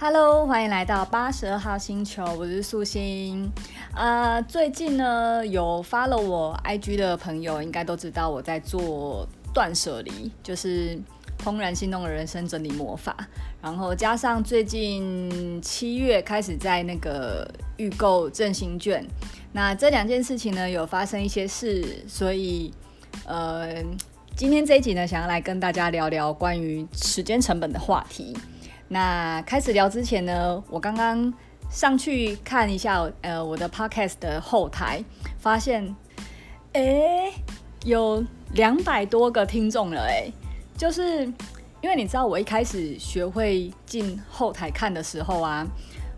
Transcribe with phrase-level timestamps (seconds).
[0.00, 3.50] Hello，欢迎来到八十二号星球，我是素心。
[3.96, 10.96] 呃，最近呢，有 follow 我 IG 的朋友应该都知道我在做断舍离，就是
[11.44, 13.16] 怦然心动的人生整理魔法。
[13.60, 17.44] 然后加上最近七月开始在那个
[17.76, 19.04] 预购振兴券，
[19.50, 22.72] 那这两件事情呢，有发生一些事，所以
[23.26, 23.82] 呃，
[24.36, 28.36] 今天这一集呢，想要来跟大家聊聊关于时间成本的话题。
[28.88, 31.32] 那开始聊之前呢，我刚刚
[31.70, 35.04] 上去看一下，呃，我的 podcast 的后台，
[35.38, 35.94] 发现，
[36.72, 37.30] 哎，
[37.84, 38.24] 有
[38.54, 40.32] 两百多个听众了，哎，
[40.76, 41.24] 就是
[41.82, 45.66] 因为你知道，我一开始学会进后台看的时候啊，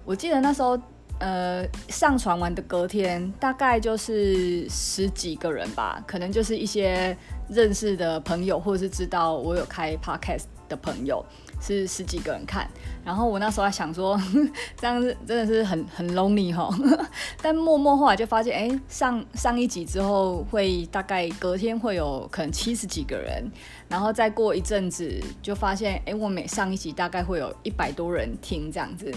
[0.04, 0.78] 我记得那时候，
[1.18, 7.16] 呃，上传完的隔天，大概就是十几个人吧，可能就是一些
[7.48, 11.24] 认识的朋友，或者是知道我有开 podcast 的朋友。
[11.60, 12.68] 是十几个人看，
[13.04, 14.20] 然后我那时候还想说，
[14.76, 16.68] 这样子真的是很很 lonely 哈，
[17.42, 23.50] 但默默后来就发现，哎，上上一集之后会大概隔天会有可能七十几个人，
[23.88, 29.12] 然后再过一阵子就发现，哎，我每上一集大概会有一百多人听这样子，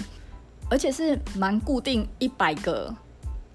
[0.69, 2.93] 而且是蛮固定一百个。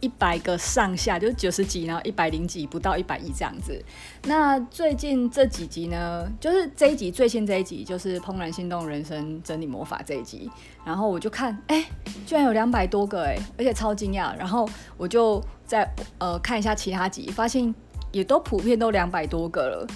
[0.01, 3.83] 一百个上下就是九十几，然后一百零几，不到一百一这样子。
[4.25, 10.49] 那最近这几集呢，就是这一集最新这一集，就是《怦然心动人生整理魔法》这一集。
[10.85, 11.85] 然后我就看，哎、
[12.25, 14.37] 居然有两百多个哎、而且超惊讶。
[14.39, 15.89] 然后我就再
[16.19, 17.75] 呃看一下其他集，发现
[18.13, 19.87] 也都普遍都两百多个了。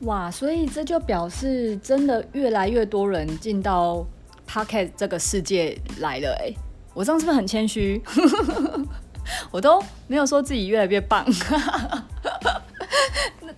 [0.00, 4.04] 哇，所以这就表示真的越来越多人进到
[4.46, 6.52] Podcast 这个世界来了哎、
[6.92, 8.02] 我这样是不是很谦虚？
[9.50, 11.26] 我都没有说自己越来越棒，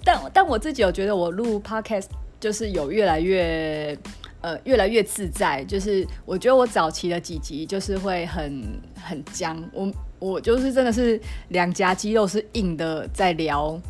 [0.04, 2.06] 但但我自己有觉得我录 podcast
[2.40, 3.96] 就是有越来越
[4.40, 13.80] 呃越来越自在，就是我觉得我早期的几集就是会很很僵，我我就是真的是两颊肌肉是硬的在聊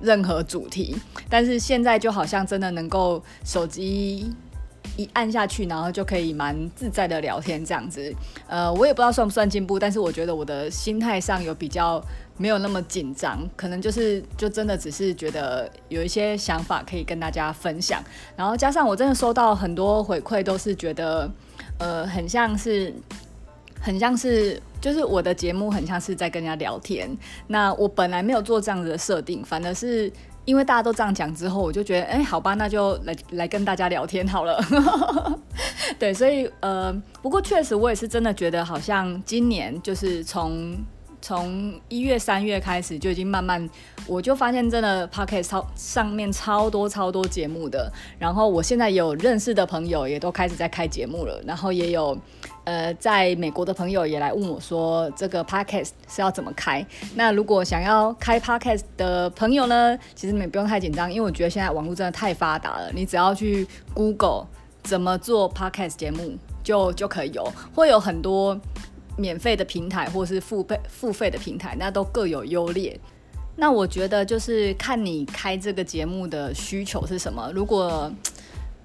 [0.00, 0.96] 任何主题，
[1.28, 4.34] 但是现在就好像真的能够手机。
[4.96, 8.14] 一按下去，然后就可以蛮自在的聊天这样子。
[8.46, 12.02] 呃，我也不知道算不算进步，但是我觉得我的心态上有比较
[12.36, 18.02] 没有那么紧张，可能就是就真的只是觉得有一些想法可以跟大家分享。
[18.36, 21.30] 然后加上我真的收到很多回馈，都是觉得
[21.78, 22.92] 呃很像是
[23.80, 27.16] 很像是就是我的节目很像是在跟人家聊天。
[27.46, 30.12] 那我本来没有做这样子的设定，反而是。
[30.44, 34.60] 因为大家都这样讲之后，我就觉得，哎，好吧，那就来来跟大家聊天好了。
[35.98, 36.92] 对，所以呃，
[37.22, 40.76] 不过确实我也是真的觉得，好像今年就是从
[41.22, 43.66] 从一月、三月开始就已经慢慢，
[44.06, 47.90] 我就发现真的 Podcast 超上面超多超多节目的。
[48.18, 52.18] 然后我现在有认识的朋友也都开始在开节目了，然后也有。
[52.64, 56.86] 呃，在美国的朋友也来问我说，这个 podcast 是要怎么开？
[57.16, 64.46] 那如果想要开 podcast 的朋友呢，其实你们不用太紧张，因为我觉得现在网络真的太发达了，你只要去 Google
[64.84, 68.56] 怎么做 podcast 节目，就就可以有，会有很多
[69.16, 72.98] 免费的平台或是付费付费的平台，那都各有优劣。
[73.56, 78.12] 那我觉得就是看你开这个节目的需求是什么，如果。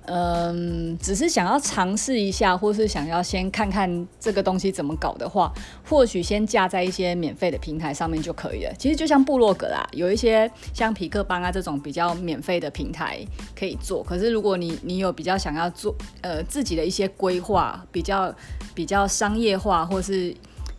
[0.09, 5.51] 嗯，只是想要尝试一下，或是想要先看看这个东西怎么搞的话，
[5.83, 8.73] 或许先架在一些免费的平台上面就可以了。
[8.79, 13.19] 其实就像部落格啦，有一些像痞客邦啊这种比较免费的平台
[13.53, 14.01] 可以做。
[14.01, 18.33] 可是如果你你有比较想要做呃自己的一些规划，比较
[18.73, 20.33] 比较商业化，或是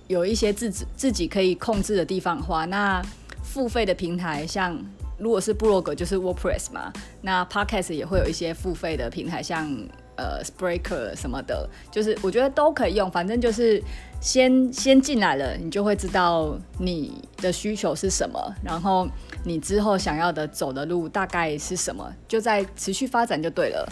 [0.07, 3.03] 有一些自己自己可以控制的地方的话，那
[3.43, 4.83] 付费的平台像。
[5.19, 6.93] 如果是部落格，就是 WordPress 嘛。
[7.21, 9.69] 那 Podcast 也会有一些付费的平台，像
[10.17, 13.11] 呃 Spreaker 什么的，就是我觉得都可以用。
[13.11, 13.83] 反正就是
[14.21, 19.09] 先先进来了，你就会知道你的需求是什么，然后
[19.45, 23.87] 你之后想要的走的路大概是什么，就在持续发展就对了。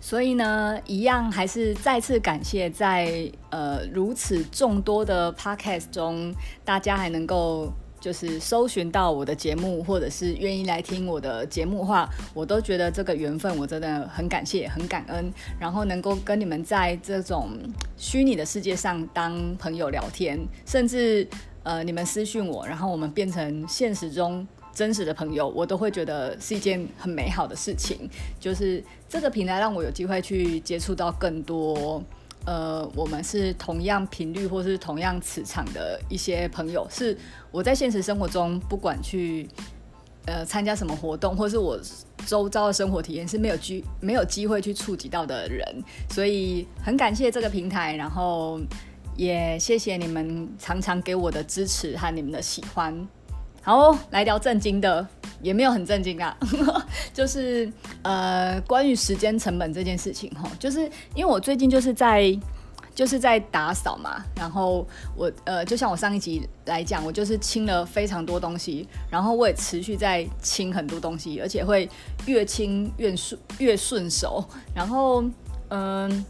[0.00, 6.34] 所以呢，一样还是再次感谢在呃如此众多的 Podcast 中，
[6.64, 7.72] 大家还能够。
[8.02, 15.32] 就是搜寻到我的节目，或者是愿意来听我的节目话，我都觉得这个缘分我真的很感谢、很感恩。
[15.60, 17.50] 然后能够跟你们在这种
[17.96, 21.24] 虚拟的世界上当朋友聊天，甚至
[21.62, 24.44] 呃你们私讯我，然后我们变成现实中
[24.74, 28.10] 真实的朋友，我都会觉得是一件很美好的事情。
[28.40, 32.02] 就是这个平台让我有机会去接触到更多。
[32.44, 37.16] 呃，我们是同样频率或是同样磁场的一些朋友，是
[37.50, 39.48] 我在现实生活中不管去
[40.26, 41.78] 呃参加什么活动，或是我
[42.26, 48.60] 周遭的生活体验是没有机没有机会去触及到的人，所以很感谢这个平台，然后
[49.16, 53.08] 也谢谢你们常常给我的支持和你们的喜欢。
[53.62, 55.06] 好，来聊正经的，
[55.42, 56.36] 也没有很正经啊，
[57.12, 57.70] 就是
[58.02, 60.80] 呃关于时间成本这件事情哈，就是
[61.14, 62.38] 因为我最近就是在。
[62.94, 64.86] 就是在打扫嘛，然后
[65.16, 71.88] 我呃，就像我上一集来讲，我就是清了非常多东西，然后我也持续在清很多东西，而且会
[72.26, 74.44] 越清越顺越顺手。
[74.74, 75.24] 然后
[75.70, 76.22] 嗯、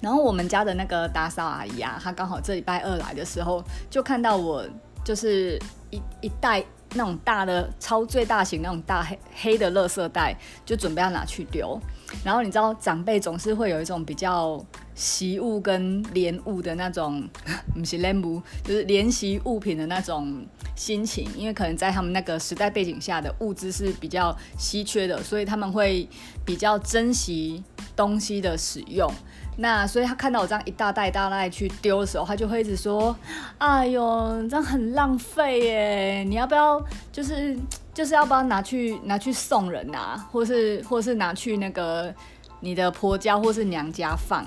[0.00, 3.60] 然后我们家的那个打扫阿姨啊，她刚好这礼拜二来的时候，
[3.90, 4.64] 就看到我
[5.04, 5.58] 就是
[5.90, 6.64] 一一袋
[6.94, 11.80] 那种大的超最大型那种大黑黑的垃圾袋，就准备要拿去丢。
[12.24, 14.64] 然后你知道长辈总是会有一种比较。
[14.92, 17.26] 惜物跟怜物的那种，
[17.72, 20.44] 不是怜物，就是怜惜物品的那种
[20.76, 26.06] 心情，因为可能在他们那个时代背景下的物资是比较稀缺的，所以他们会
[26.44, 27.64] 比较珍惜
[28.00, 29.12] 东西的使用。
[29.58, 33.14] 那所以他看到我这样一大袋一大袋去丢的时候，他就会一直说
[33.58, 36.24] ：“哎呦，这样很浪费耶！
[36.24, 36.82] 你要不要
[37.12, 37.54] 就是
[37.92, 42.14] 就是要不要拿去拿去送人啊，或是或是拿去那个
[42.60, 44.46] 你的婆家或是娘家放？”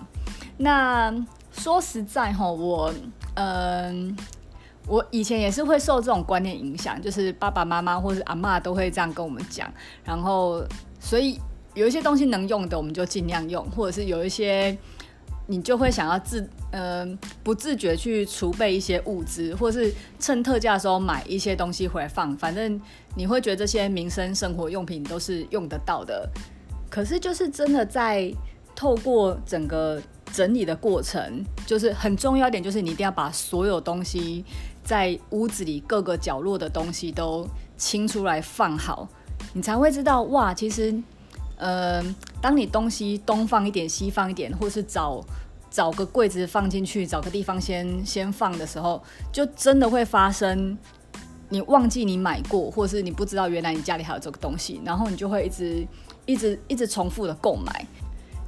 [0.58, 1.14] 那
[1.52, 2.92] 说实在哈，我
[3.36, 4.18] 嗯，
[4.88, 9.72] 我以前也是会受这种观念影响，就是爸爸妈妈或是阿嬷都会这样跟我们讲，
[10.04, 10.64] 然后
[11.00, 11.40] 所以
[11.74, 14.78] 有一些东西能用的我们就尽量用，或者是有一些
[15.48, 22.80] 你就会想要自嗯不自觉去储备一些物资，或是趁特价的时候买一些东西回来放，反正
[23.16, 26.30] 你会觉得这些民生生活用品都是用得到的，
[26.90, 28.34] 可是就是真的在
[28.75, 30.02] 透过整个。
[30.31, 34.44] 整理的过程就是很重要一点，就是你一定要把所有东西
[34.84, 37.48] 在屋子里各个角落的东西都
[37.78, 39.08] 清出来放好，
[39.54, 40.92] 你才会知道哇，其实，
[41.63, 42.04] 呃，
[42.42, 45.24] 当你东西东放一点西放一点，或是找
[45.71, 49.01] 找个柜子放进去，找个地方先先放的时候，
[49.31, 50.77] 就真的会发生
[51.48, 55.88] 你忘记你买过，或是你不知道原来你家里还有这个东西，然后你就会一直
[56.25, 57.88] 一直一直重复的购买，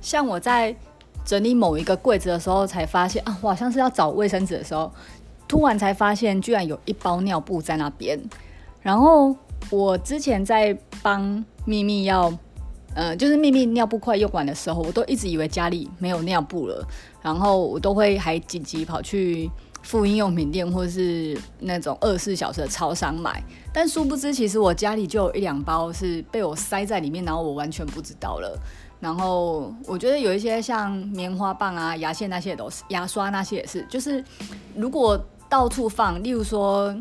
[0.01, 0.75] 像我在。
[1.23, 4.91] 整理某一个柜子的时候，才发现啊，我好像是要找卫生纸的时候，
[5.47, 8.21] 突然才发现居然有一包尿布在那边。
[8.83, 9.35] 然后
[9.71, 12.31] 我之前在帮咪咪要，
[12.95, 16.87] 呃，就是秘密尿布快用完的时候，我都一直以为家里没有尿布了，
[17.21, 19.51] 然后我都会还紧急跑去
[19.83, 23.43] 妇婴用品店或是那种二十四小时的超商买。
[23.73, 28.57] 但殊不知，其实我家里就有一两包是被我塞在里面，然后我完全不知道了。
[29.01, 33.85] 然后我觉得有一些像棉花棒啊、牙线那些都是，牙刷那些也是。
[33.89, 34.23] 就是
[34.73, 35.19] 如果
[35.49, 36.95] 到处放，例如说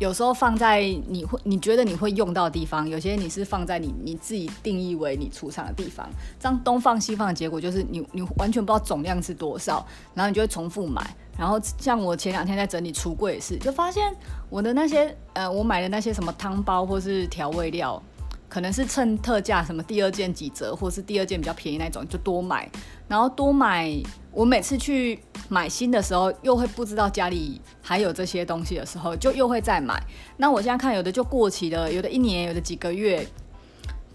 [0.00, 6.08] 有时候放在你会你觉得你会用到的地方，有些你是放在你你自己定义为你出厂的地方，
[6.40, 11.14] 这样东放西放的结果就是你你完全不知道总量是多少，然后你就会重复买。
[11.38, 14.14] 然后像我前两天在整理橱柜也是，就发现
[14.48, 18.02] 我的那些呃我买的那些什么汤包或是调味料。
[18.50, 22.68] 可能是趁特价，什么第二件几折，或是第二件比较便宜那种，就多买。
[23.06, 23.88] 然后多买，
[24.32, 25.18] 我每次去
[25.48, 30.02] 买新的时候，又会不知道家里还有这些东西的时候，就又会再买。
[30.36, 33.24] 那我现在看，有的就过期了，有的一年，有的几个月。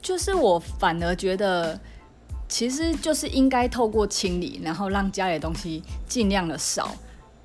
[0.02, 1.80] 就是我反而觉得，
[2.48, 6.94] 其实就是应该透过清理，然后让家里的东西尽量的少，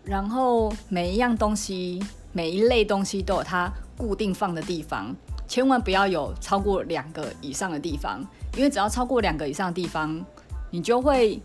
[0.04, 5.14] 然后每一样东西，每一类东西都有它固定放的地方。
[5.50, 8.24] 千万不要有超过两个以上的地方，
[8.56, 10.24] 因为只要超过两个以上的地方，
[10.70, 11.42] 你就会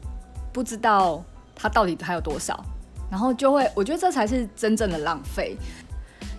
[0.53, 1.23] 不知道
[1.55, 2.63] 它到底还有多少，
[3.09, 5.57] 然后就会，我觉得这才是真正的浪费。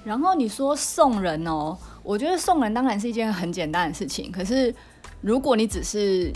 [0.04, 4.72] 然后你说送人哦，我觉得送人当然是一件很简单的事情，可是
[5.20, 6.32] 如果你只是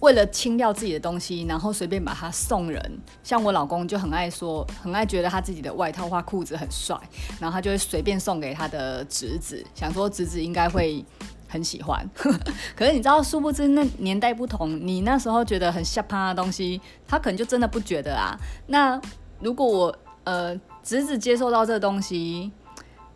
[0.00, 6.96] 为了清掉自己的东西，然后随便把它送人，像我老公就很爱说，很爱觉得他自己的外套或裤子很帅，
[7.40, 11.04] 然后他就会随便送给他的侄子，想说侄子应该会
[11.48, 12.08] 很喜欢。
[12.76, 18.38] 可是你知道，殊不知那年代不同，你那时候觉得很下趴的东西，他可能就真的不觉得啊。
[18.68, 19.00] 那
[19.40, 22.52] 如果我呃侄子接受到这个东西，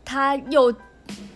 [0.05, 0.75] 他又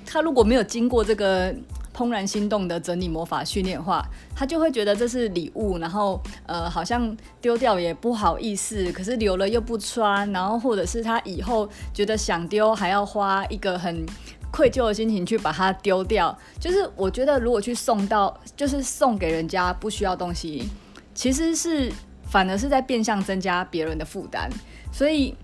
[0.04, 1.54] 他如果没有经过这个。
[1.96, 14.04] 怦然心动的整理魔法训练话，他就会觉得这是礼物，然后呃好像丢掉也不好意思，可是留了又不穿，然后或者是他以后觉得想丢还要花一个很
[14.50, 16.36] 愧疚的心情去把它丢掉。
[16.60, 20.68] 就是我觉得如果去送到，就是送给人家不需要东西，
[21.14, 21.90] 其实是
[22.28, 24.50] 反而是在变相增加别人的负担。
[24.92, 25.34] 所以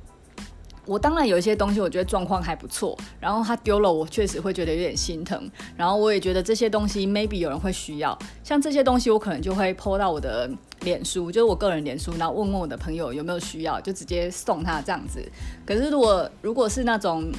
[0.84, 5.50] 我当然有一些东西，我觉得状况还不错，然后他丢了，我确实会觉得有点心疼。
[5.76, 15.22] 然后我也觉得这些东西 maybe 有人会需要，像这些东西我可能就会 po 到我的脸书，就是我个人脸书，然后问问我的朋友有没有需要，就直接送他这样子。
[15.64, 17.30] 可是如果如果是那种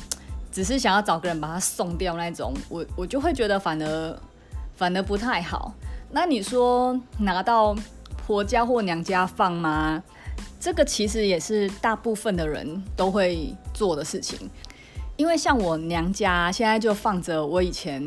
[0.50, 4.18] 只是想要找个人把它送掉那种，我我就会觉得反而
[4.76, 5.74] 反而不太好。
[6.12, 7.76] 那你说拿到
[8.26, 10.02] 婆家或娘家放吗？
[10.64, 14.50] 这个其实也是大部分的人都会做的事情，
[15.18, 18.02] 因为像我娘家现在就放着我以前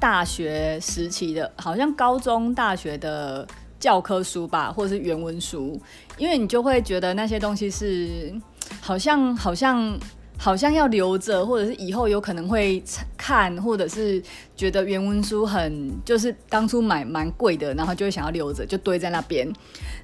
[0.00, 3.46] 大学时期的，好像高中、大学的
[3.78, 5.78] 教科书吧，或者是原文书，
[6.16, 8.32] 因为你就会觉得那些东西是
[8.80, 9.94] 好像好像
[10.38, 12.82] 好像要留着，或者是以后有可能会
[13.18, 14.22] 看，或者是
[14.56, 19.46] 觉得原文书很就是当初买蛮贵的，然后就会想要留着，就堆在那边，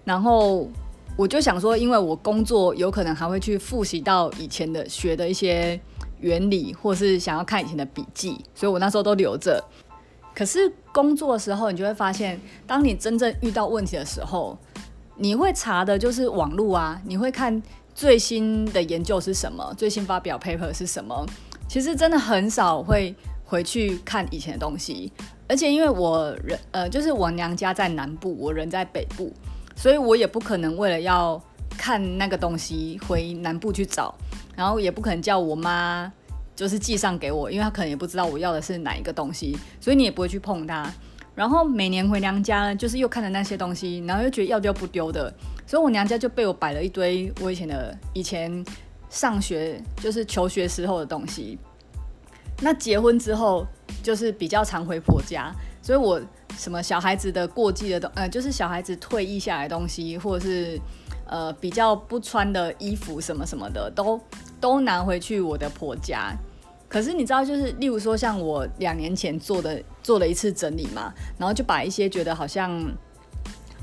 [0.04, 0.68] 然后。
[1.16, 5.80] 我就想说，因为我工作有可能还会去复习到以前的学的一些
[6.20, 9.64] 原理，或是想要看以前的笔记，所以我那时候都留着。
[10.34, 14.58] 可是工作的时候，你就会发现，当你真正遇到问题的时候，
[15.16, 17.62] 你会查的就是网络啊，你会看
[17.94, 21.26] 最新的研究是什么，最新发表 paper 是什么。
[21.66, 25.10] 其实真的很少会回去看以前的东西，
[25.48, 29.32] 而且因为我人呃，就是我娘家在南部，我人在北部。
[29.76, 31.40] 所以我也不可能为了要
[31.76, 34.12] 看那个东西回南部去找，
[34.56, 36.10] 然后也不可能叫我妈
[36.56, 40.90] 就是寄上给我，因为她可能也不知道我要的是哪一个东西，所以你也不会去碰它。
[41.34, 45.32] 然后每年回娘家呢，就是又看的那些东西，然后又觉得要丢不丢的，
[45.66, 48.64] 所以我娘家就被我摆了一堆我以前的以前
[49.10, 51.58] 上学就是求学时候的东西。
[52.62, 53.66] 那结婚之后
[54.02, 55.52] 就是比较常回婆家，
[55.82, 56.18] 所以我。
[56.56, 60.80] 什么小孩子的过季的东，呃，就是小孩子退役下来的东西，或者是
[61.26, 64.20] 呃比较不穿的衣服什么什么的，都
[64.60, 66.32] 都拿回去我的婆家。
[66.88, 72.80] 可是你知道，就是例如说，像我两年前做的做了一次整理嘛，然后就把一些觉得好像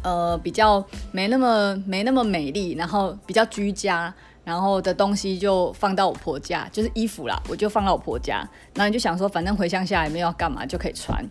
[0.02, 4.12] 呃比较没那么没那么美丽，然后比较居家，
[4.46, 8.38] 然后的东西就放到我婆家，就是衣服啦，我就放到我婆家。
[8.74, 11.24] 然后你就想说，反正回乡下也没有要干嘛，就可以穿。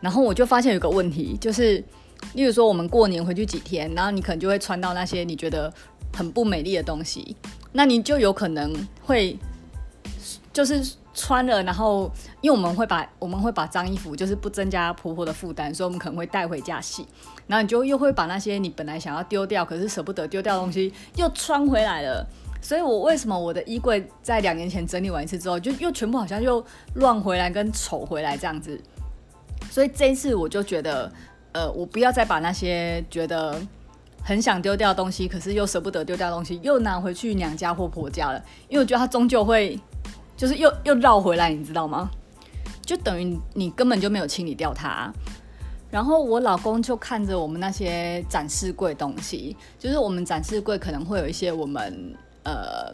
[0.00, 1.82] 然后我就发现有个问题，就是，
[2.34, 5.72] 例如说我们过年回去几天，然后你可能就会穿到那些你觉得
[6.14, 7.36] 很不美丽的东西，
[7.72, 8.72] 那你就有可能
[9.04, 9.36] 会，
[10.52, 10.80] 就是
[11.14, 17.04] 穿了，然后因为我们会把我们会把脏衣服就是不增加婆婆的负担，所以我们可能会带回家洗，
[17.48, 22.24] 然后你就又会把那些你本来想要丢掉可是舍不得丢掉的东西又穿回来了，
[22.62, 26.64] 所以我为什么我的衣柜在两年前整理完一次之后，就又全部好像又
[26.94, 28.80] 乱回来跟丑回来这样子。
[29.78, 31.08] 所以这一次我就觉得，
[31.52, 33.56] 呃，我不要再把那些觉得
[34.24, 38.44] 很想丢掉的东西，可是又舍不得丢掉的东西，又拿回去娘家或婆家了。
[38.68, 39.78] 因为我觉得它终究会，
[40.36, 42.10] 就是又又绕回来，你知道吗？
[42.84, 45.12] 就等于你根本就没有清理掉它。
[45.92, 52.92] 然后我老公就看着我们那些展示柜东西，就是我们展示柜可能会有一些我们呃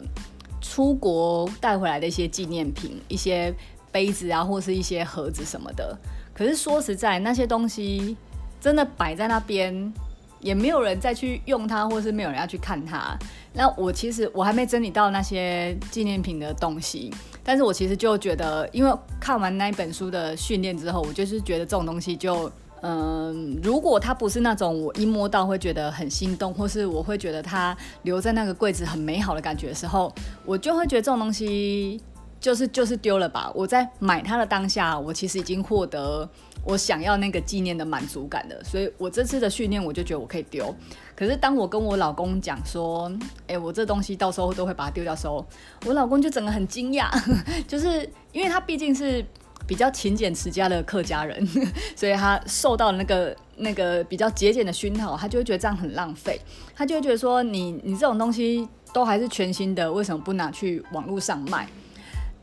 [0.61, 3.51] 出国带回来的一些纪念品，一些
[3.91, 5.97] 杯子啊，或是一些盒子什么的。
[6.37, 8.17] 可是说实在，那些东西
[8.59, 9.93] 真的摆在那边，
[10.41, 13.17] 也没有人再去用它，或是没有人要去看它。
[13.53, 17.09] 那我其实我还没整理到那些纪念品的东西，
[17.41, 22.51] 但是我其实就觉得，因为看完那一本书的训练之后，我就是觉得这种东西就，
[22.81, 30.13] 嗯，如果它不是那种我一摸到会觉得很心动，或是我会觉得它留在那个柜子很美好的感觉的时候，
[30.43, 32.01] 我就会觉得这种东西。
[32.45, 33.51] 就是就是丢了吧！
[33.55, 36.29] 我在买它的当下，我其实已经获得
[36.63, 38.63] 我想要那个纪念的满足感了。
[38.63, 40.71] 所以我这次的训练，我就觉得我可以丢。
[41.15, 43.11] 可是当我跟我老公讲说，
[43.47, 45.43] 哎，我这东西到时候都会把它丢掉时候，
[45.87, 47.09] 我老公就整个很惊讶，
[47.67, 49.25] 就是因为他毕竟是
[49.65, 51.43] 比较勤俭持家的客家人，
[51.97, 56.39] 所以他受到那个那个比较节俭的熏陶，他就会觉得这样很浪费，
[56.75, 61.67] 他就会觉得说，你你这种东西都还是全新的，为什么不拿去网络上卖？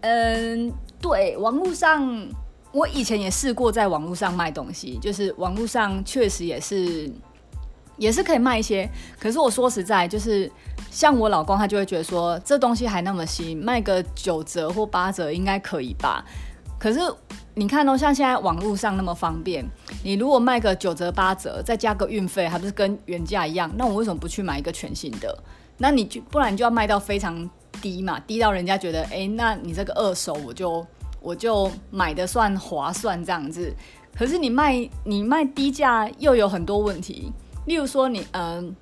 [0.02, 2.28] 嗯，对，网络上
[2.73, 7.09] 我以前也试过在网络上卖东西，就是网络上确实也是
[7.97, 8.88] 也是可以卖一些。
[9.21, 10.50] 可是我说实在，就是
[10.90, 16.25] 像我老公，他就会觉得说，这东西还那么新，卖个九折或八折应该可以吧？
[16.80, 16.99] 可是
[17.54, 19.64] 你看哦，像现在网络上那么方便，
[20.02, 23.71] 你如果卖个九折八折，再加个运费，还不是跟原价一样？
[23.76, 25.38] 那我为什么不去买一个全新的？
[25.78, 27.49] 那你就不然就要卖到非常。
[27.81, 30.87] 低嘛，低到人家觉得，哎、那你这个二手我就
[31.21, 33.73] 我就买的算划算这样子。
[34.14, 37.33] 可是你卖你卖低价又有很多问题，
[37.67, 38.76] 例如说你嗯、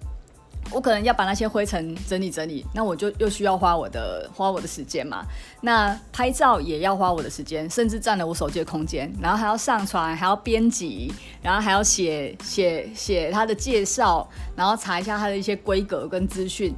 [0.73, 5.25] 我可能要把那些灰尘整理整理，那我就又需要花我的花我的时间嘛。
[5.61, 16.75] 那拍照也要花我的时间，甚至占了我手机的空间，然后还要上传，还要编辑，然后还要写写写它的介绍，然后查一下它的一些规格跟资讯，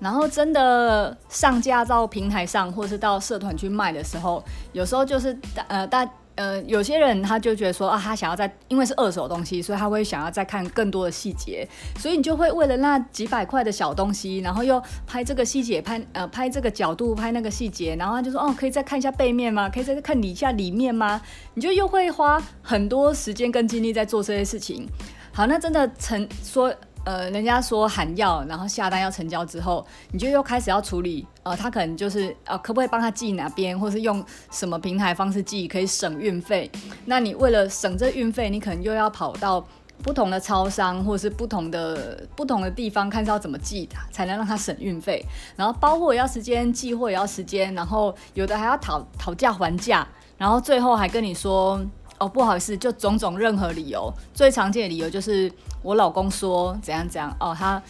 [0.00, 4.42] 然后真的上架到平台上，或是到社团去卖的时候，
[4.72, 5.38] 有时候就是
[5.68, 6.08] 呃大。
[6.36, 19.68] 呃，有些人他就觉得说啊，他想要在，因为是二手东西，所以他会想要再看更多的细节，所以你就会为了那几百块的小东西，然后又拍这个细节，拍呃拍这个角度，拍那个细节，然后他就说哦，可以再看一下背面吗？
[19.68, 21.20] 可以再看一下里面吗？
[21.52, 24.88] 你就又会花很多时间跟精力在做这些事情。
[25.34, 26.74] 好，那真的成说。
[27.04, 31.26] 呃，人家说喊要，然后下单要成交之后，你就又开始要处理。
[31.42, 36.70] 呃，他可能就是呃，可不可以帮他寄哪边，或是用什么平台方式寄，可以省运费。
[37.06, 39.64] 那你为了省这运费，你可能又要跑到
[40.02, 45.24] 不同的超商，或是不同的不同的地方，看是要怎么寄，才能让他省运费。
[45.56, 51.80] 然后包货也要时间，寄货也要时间，然后有的还要讨讨价还价，然后最后还跟你说。
[52.20, 55.50] 哦，不好意思，就种种任何理由，最常见的理由就是
[55.82, 57.82] 我老公说怎样怎样哦，他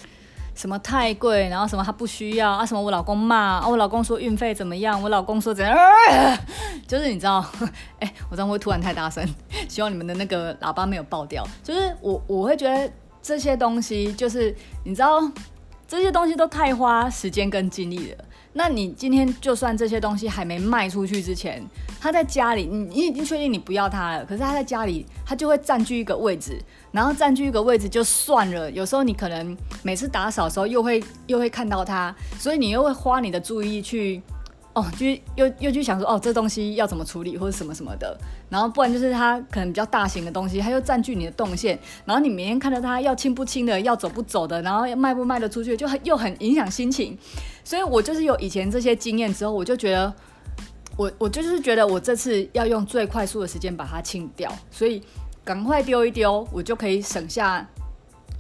[0.55, 5.77] 什么太贵，然后什么他不需要啊，什么我老公骂啊，我老公说运费怎么样，我老公说怎样，
[6.87, 7.45] 就是你知道，
[7.99, 9.27] 哎、我这样会突然太大声，
[9.69, 11.45] 希望你们的那个喇叭没有爆掉。
[11.65, 15.21] 就是我我会觉得这些东西，就是你知道
[15.89, 18.25] 这些东西都太花时间跟精力了。
[18.53, 21.65] 那你今天就算这些东西还没卖出去之前，
[22.01, 26.59] 他在家里，你你已经确定你不要他了，可是他在家里，他就会占据一个位置，
[26.91, 28.71] 然后占据一个位置就算了。
[28.71, 34.23] 有时候你可能每次打扫的时候又会又会看到他，所以你又会花你的注意去。
[34.73, 35.05] 哦，就
[35.35, 38.17] 又又去想说，哦，这东西要怎么处理，或者什么什么的，
[38.49, 47.19] 然后不然就是他可能比较大型的东西，他又占据你的动线，然后你每天看到他要清不清的，要走不走的，然后卖不卖得出去，就很又很影响心情。
[47.65, 50.15] 所以我就是有以前这些经验之后，我就觉得，
[51.01, 55.03] 我我就是觉得我这次要用最快速的时间把它清掉，所以
[55.43, 57.67] 赶快丢一丢，我就可以省下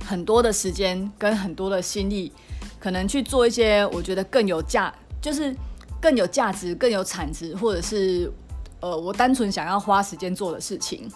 [0.05, 2.31] 很多的时间跟很多的心力，
[2.79, 5.57] 可能去做一些我觉得更有价，就是。
[6.03, 8.33] 更有价值、更有产值，或者是，
[8.81, 11.07] 呃，我单纯想要花时间做的事情。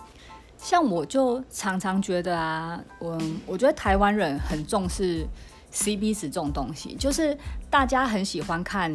[0.59, 5.27] 像我就常常觉得啊，我我觉得台湾人很重视
[5.73, 7.35] CP 值这种东西，就是
[7.71, 8.95] 大家很喜欢看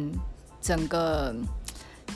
[0.62, 1.34] 整个，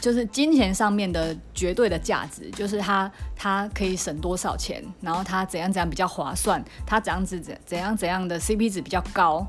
[0.00, 9.46] 就是金钱上面的绝对的价值，就是它它可以省多少钱，然后它怎样怎样比较划算，它怎样子怎怎样怎样的 CP 值比较高，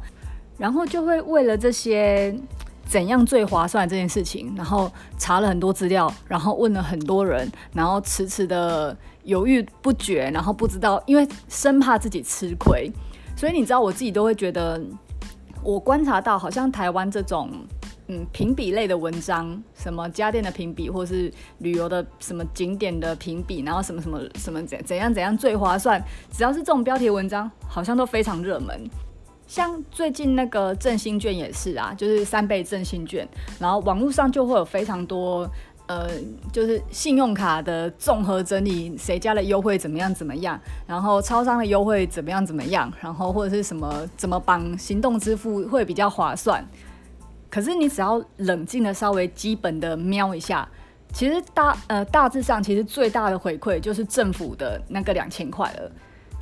[0.57, 2.37] 然后就会为了这些。
[2.87, 12.91] 怎样最划算这件事情，然后查了很多资料，然后问了很多人，然后迟迟的犹豫不决，然后不知道，因为生怕自己吃亏，
[13.35, 14.79] 所以你知道，我自己都会觉得，
[15.63, 17.49] 我观察到好像台湾这种
[18.07, 28.89] 嗯评比类的文章，什么家电的评比，或是旅游的什么景点的评比，然后什么什么什么怎怎样怎样最划算，只要是这种标题文章，好像都非常热门。
[29.47, 33.27] 像最近那个振兴券也是啊，就是三倍振兴券，
[33.59, 35.47] 然后网络上就会有非常多，
[35.85, 36.09] 呃，
[36.51, 46.67] 就是信用卡的综合整理，谁家的优惠怎么样怎么样，然后超商的优惠怎么样怎么样，然后或者是什么怎么绑行动支付会比较划算。
[47.55, 50.67] 可是你只要冷静的稍微基本的瞄一下，
[51.13, 55.89] 其实大呃大致上其实最大的回馈就是政府的那个两千块了。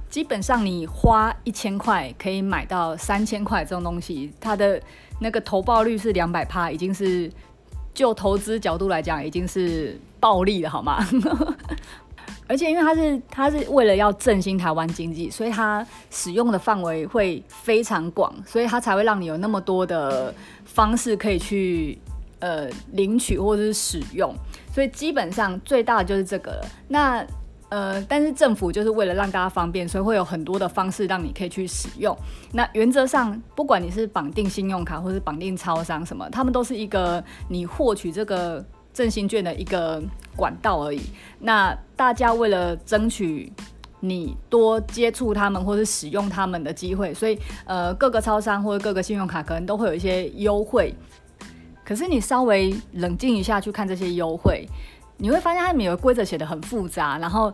[0.10, 4.82] 基本上你花一千块可以买到三千块这种东西，它的
[5.19, 7.32] 那个投报率是两百趴，已经是
[7.93, 10.97] 就投资角度来讲已经是暴利了，好吗？
[12.47, 20.34] 而且因为它是它是为了要振兴台湾经济，所以它使用的范围会非常广，所以它才会让你有那么多的
[20.74, 21.98] 方式可以去
[22.40, 24.34] 呃领取或者是使用，
[24.74, 26.66] 所以基本上最大的就是这个了。
[26.88, 27.26] 那
[27.70, 32.16] 呃，但是政府就是为了让大家方便，所以会有很多的方式让你可以去使用。
[32.52, 40.00] 那原则上，不管你是绑定信用卡或是绑定超商什么，他们都是一个你获取这个振兴券的一个
[40.36, 41.02] 管道而已。
[41.40, 43.52] 那大家为了争取
[44.06, 50.94] 你多接触他们或是使用他们的机会，所以呃，各个超商或者各个信用卡可能都会有一些优惠。
[51.86, 54.68] 可是你稍微冷静一下去看这些优惠。
[55.16, 57.54] 你会发现他们有规则写得很复杂，然后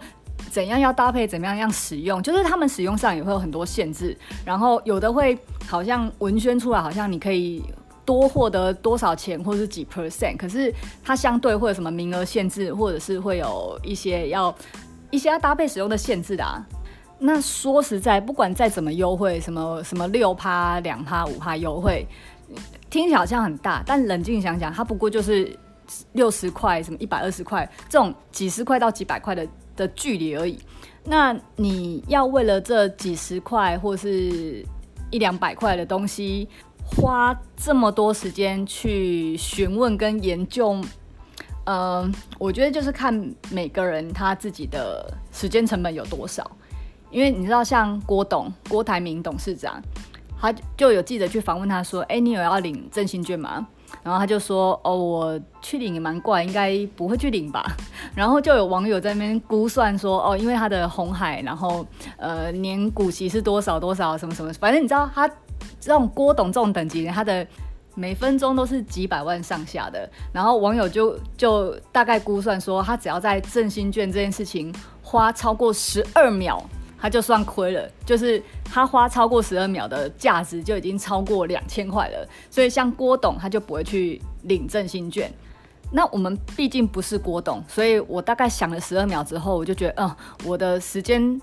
[0.49, 4.17] 怎样要搭配，怎么样样使用，就是他们使用上也会有很多限制。
[4.43, 7.61] 然后有的会好像文宣出来，好像你可以
[8.05, 14.55] 多获得多少钱，或是几 percent，可是它相对会有什么名额限制，或者是会有一些要
[15.11, 16.65] 一些要搭配使用的限制的啊。
[17.19, 22.07] 那说实在，不管再怎么优惠，什么什么六趴、两趴、五趴优惠，
[22.89, 25.53] 听起来好像很大，但冷静想想，它不过就是
[26.13, 29.45] 六十块、什么一百二十块这种几十块到几百块的
[29.75, 30.57] 的距离而已。
[31.03, 34.63] 那你要为了这几十块或是
[35.11, 36.47] 一两百块的东西，
[36.85, 40.79] 花这么多时间去询问跟研究，
[41.69, 43.13] 呃，我觉得就是看
[43.51, 46.49] 每个人他自己的时间成本有多少。
[47.11, 49.79] 因为你知道，像郭董、郭台铭董事长，
[50.41, 53.67] 他就有记者去访问他说：“哎，你有要领振兴券吗？”
[54.01, 57.63] 然后他就说：“哦，我去领也蛮怪，应该不会去领吧。”
[58.15, 61.85] 然后就有网友在那边估算说：“哦，因为他的红海，然后
[62.17, 65.27] 呃年股息是多少多少什么什么，反正你知道他
[65.79, 67.45] 这种郭董这种等级，他的
[67.99, 76.63] 每分钟都是几百万上下的。”然后网友就就大概估算说，他只要在振兴券这件事情花超过十二秒。
[77.01, 85.31] 他就算亏了，就是他花超过十二秒的价值就已经超过两千块了，所以像郭董他就不会去领振兴券。
[85.93, 91.39] 那我们毕竟不是郭董，所以我大概想了十二秒之后，我就觉得，嗯，我的时间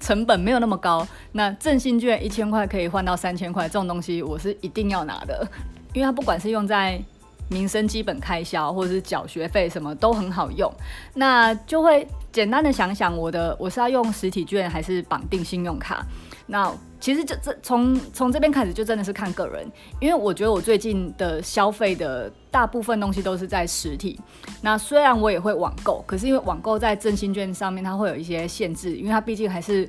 [0.00, 1.06] 成本没有那么高。
[1.30, 5.46] 那振兴券一千块可以换到三千块，这种东西我是一定要拿的，
[5.92, 7.00] 因为它不管是用在
[7.48, 10.70] 民生基本开销，或者是缴学费，什么都很好用。
[11.14, 16.04] 那就会简单的想想，我的我是要用实体券还是绑定信用卡？
[16.46, 16.70] 那
[17.00, 19.70] 其实这这从从这边开始就真的是看个人，
[20.00, 24.18] 因为我觉得我最近的消费的大部分东西都是在实体。
[24.60, 29.88] 那虽然我也会网购，可是因为网购在振兴券上面它会有一些限制，因为它毕竟还是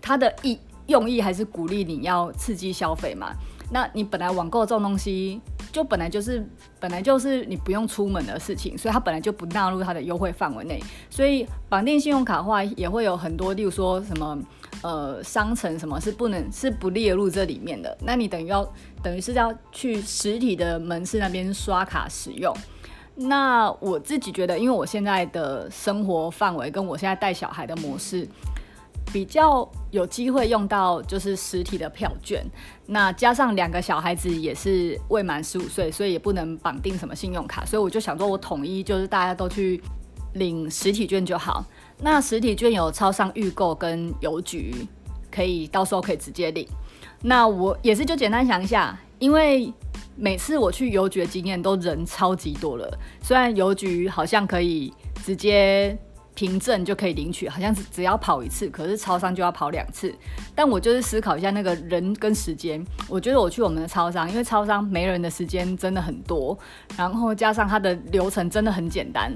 [0.00, 3.32] 它的意用意还是鼓励你要刺激消费嘛。
[3.70, 5.40] 那你本来网购这种东西，
[5.72, 6.46] 就本来就是
[6.78, 10.80] 本来就是你不用出门的事情，所以它本来就不纳入它的优惠范围内。
[11.10, 14.38] 所以绑定信用卡的话，也会有很多，例如说什么
[14.82, 17.96] 呃商城什么是不能是不列入这里面的。
[18.02, 18.64] 那你等于要
[19.02, 22.56] 等于是要去实体的门市那边刷卡使用。
[23.16, 28.28] 那我自己觉得，因为我现在的生活范围跟我现在带小孩的模式。
[29.12, 32.44] 比较有机会用到就是实体的票券，
[32.86, 39.80] 那加上两个小孩子也是未满十五岁，所以也不能绑定什么信用卡，所以我就想说，我统一就是大家都去
[40.34, 41.64] 领实体券就好。
[41.98, 44.86] 那实体券有超商预购跟邮局，
[45.30, 46.68] 可以到时候可以直接领。
[47.22, 49.72] 那我也是就简单想一下，因为
[50.14, 54.92] 每次我去邮局的经验都人超级多了，虽然邮局好像可以
[55.24, 55.96] 直接。
[56.36, 60.14] 凭证就可以领取，好像是只要跑一次，可是超商就要跑两次。
[60.54, 66.56] 但我就是思考一下那个人跟时间，我觉得我去我们的超商，因为超商没人的时间真的很多，
[66.96, 69.32] 然后加上它的流程真的很简单。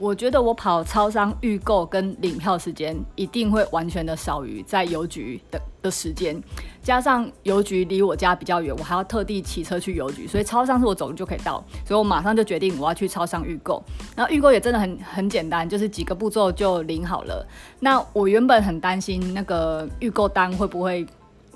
[0.00, 6.42] 我觉得我跑超商预购跟领票时间一定会完全的少于在邮局的的时间，
[6.82, 13.82] 加上邮局离我家比较远，我还要特地骑车去邮局，所以超商是我走路就可以到，所以我马上就决定我要去超商预购。
[14.16, 17.46] 然后预购也真的很很简单，就是几个步骤就领好了。
[17.78, 21.06] 那我原本很担心那个预购单会不会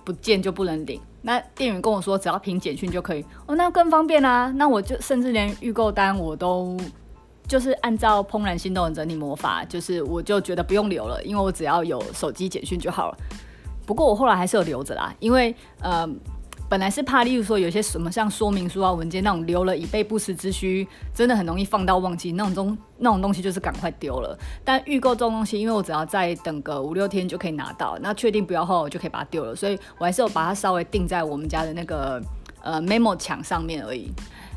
[0.04, 4.52] 不见就不能领，那店员跟我说只要凭简讯就可以，哦，那更方便啦。
[4.54, 6.76] 那我就甚至连预购单我都。
[7.46, 13.18] 就是按照怦然心动的整理魔法，就是我就觉得不用留了，因为我只要有手机简讯就好了。
[13.86, 16.08] 不过我后来还是有留着啦，因为呃，
[16.70, 24.38] 本来是怕，例如说有些什么像说明书啊、文件那种留了以备不时之需，真的很容易放到忘记那种东那种东西，就是赶快丢了。
[24.64, 29.54] 但预购这种东西，因为我只要再等个五六天就可以拿到，那确定不要后，我就可以把它丢了。
[29.54, 32.18] 所以我还是有把它稍微定在我们家的那个
[32.62, 34.10] 呃 memo 墙上面而已。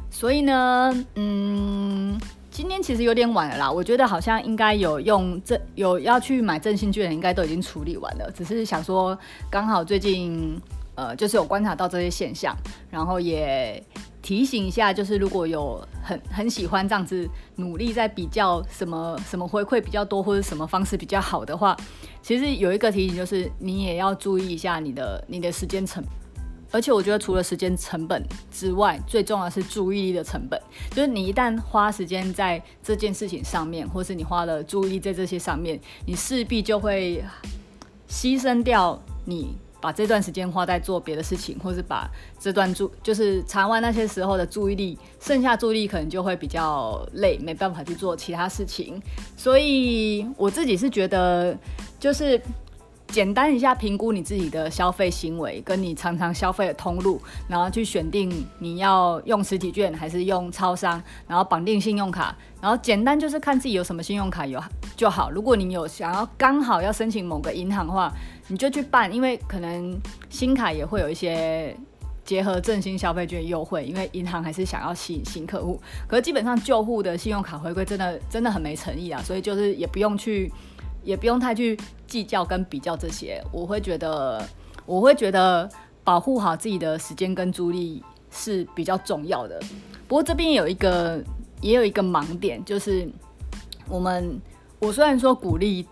[0.10, 2.18] 所以呢，嗯。
[2.58, 8.32] 今天其实有点晚了啦，我觉得好像应该有用这有要去买振兴券，应该都已经处理完了。
[8.36, 9.16] 只是想说，
[9.48, 10.60] 刚好最近
[10.96, 12.58] 呃，就是有观察到这些现象，
[12.90, 13.80] 然后也
[14.24, 21.78] 提醒一下，就是如果有很 很喜欢这样子努力在比较什么什么回馈比较多或者什么方式比较好的话，
[22.24, 26.04] 其实有一个提醒就是，你也要注意一下你的你的时间成。
[26.72, 30.62] 而且我觉得，除了时间成本之外，最重要的是注意力的成本。
[30.92, 37.24] 就是你一旦花时间在这件事情上面，或是你花了注意力在这些上面，你势必就会
[38.10, 49.02] 牺牲掉你把这段时间花在做别的事情，或是把这段注就是查完那些时候的注意力，剩下注意力可能就会比较累，没办法去做其他事情。
[49.38, 51.58] 所以我自己是觉得，
[51.98, 52.42] 就是。
[53.08, 64.62] 简单一下评估你自己的消费行为，跟你常常消费的通路，然后去选定你要用实体券还是用超商，然后绑定信用卡，然后简单就是看自己有什么信用卡有
[64.96, 65.32] 就好。
[65.32, 68.12] 如果你有想要刚好要申请某个银行的话，
[68.50, 69.98] 你就去办，因为可能
[70.30, 71.76] 新卡也会有一些
[72.26, 75.82] 结合振兴消费券优惠，因为银行还是想要吸引新客户。
[76.08, 80.52] 可是基本上旧户的信用卡回馈真的真的很没诚意啊，所以就是也不用去。
[81.08, 84.46] 也不用太去计较跟比较这些，我会觉得，
[84.86, 85.70] 我会觉得
[86.04, 89.58] 保护好自己的时间跟注意力是比较重要的。
[90.06, 91.24] 不过这边有一个，
[91.62, 93.08] 也有一个盲点，就是
[93.88, 94.38] 我们，
[94.80, 95.88] 我虽然说鼓励，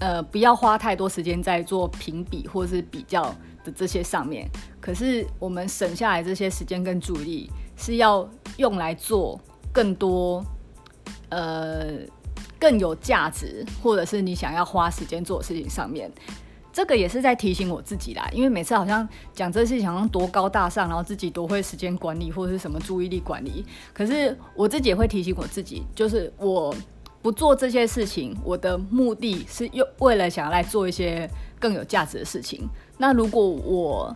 [0.00, 9.40] 呃，不要花太多时间在做评比或是比较的这些上面，可是我们省下来这些时间跟注意力是要用来做
[9.72, 10.44] 更多，
[11.28, 12.00] 呃。
[12.58, 16.10] 更有价值，或者是你想要花时间做的事情上面，
[16.72, 18.28] 这个也是在提醒我自己啦。
[18.32, 26.74] 因为每次好像讲这事情好像多高大上，然后自己多会时间管理或者是什么注意力管理，可是我自己也会提醒我自己，就是我
[27.22, 32.68] 不做这些事情，我的目的是又为了想要来做一些更有价值的事情。
[32.98, 34.14] 那如果我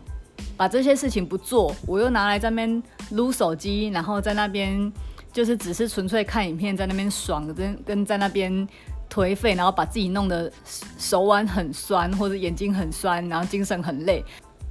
[0.56, 4.92] 把这些事情不做，我又拿来在那边撸手机，然后在那边。
[5.32, 8.68] 就是只是纯粹看影片，在那边爽，跟跟在那边
[9.08, 10.50] 颓废，然后把自己弄得
[10.98, 14.24] 手腕很酸，或者眼睛很酸，然后精神很累。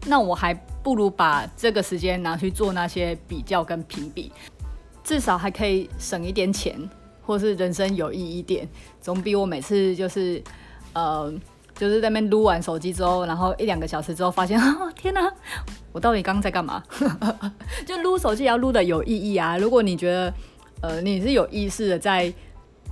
[0.05, 4.31] 那我还不如把这个时间拿去做那些比较跟评比，
[5.03, 6.77] 至少还可以省一点钱，
[7.21, 8.67] 或是人生有意义一点，
[9.01, 10.41] 总比我每次就是
[10.93, 11.33] 呃，
[11.75, 15.29] 就是在那边撸完手机之后，然后一两个小时之后发现，哦天哪，
[15.91, 16.81] 我到底刚刚在干嘛？
[17.85, 19.57] 就撸手机也要撸的有意义啊！
[19.57, 20.33] 如果你觉得
[20.81, 22.33] 呃，你是有意识的在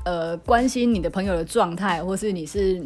[0.04, 2.86] 呃关心你的朋友的状态，或是你是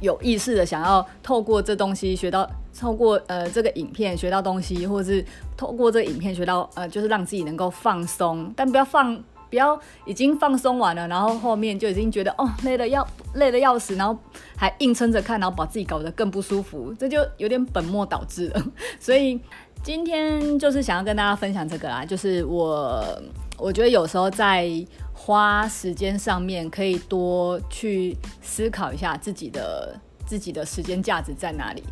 [0.00, 5.24] 有意识的想要透过这东西学到，透过呃这个影片学到东西，或是
[5.56, 9.16] 透过这个影片学到呃，就是让自己能够放松，但不要放，
[9.50, 14.18] 不要已经放松完了，然后后面就已经觉得哦累的要累得要死，然后
[14.56, 18.64] 还硬撑着看，然后把自己搞得更不舒服，这就有点本末倒置了。
[18.98, 19.38] 所以
[19.82, 23.22] 今天就是想要跟大家分享这个啦，就是我。
[23.58, 24.68] 我觉得有时候在
[25.12, 31.84] 花时间上面，可以多去思考一下自己的自己的时间价值在哪里，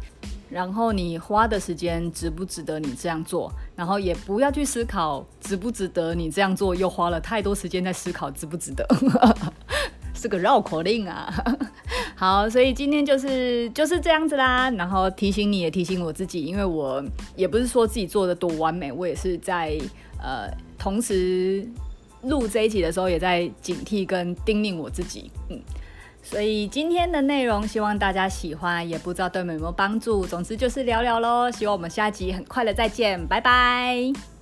[0.48, 8.84] 然后你花的时间值不值得你这样做，然后也不要去思考值不值得你这样做，又花了太多时间在思考值不值得，
[10.20, 11.32] 是个绕口令啊。
[12.14, 17.02] 好，所以今天就是就是这样子啦，然后提醒你也提醒我自己，因为我
[17.34, 19.76] 也不是说自己做的多完美，我也是在
[20.22, 20.50] 呃。
[20.82, 21.62] 同时
[22.22, 25.60] 录这一集的时候，也在警惕跟叮咛我自己，嗯，
[26.22, 30.24] 所以今天的内容希望大家喜欢，也不知道对你们有没有帮助。
[30.24, 34.39] 总之就是聊聊喽，希望我们下集很快的再见，拜拜。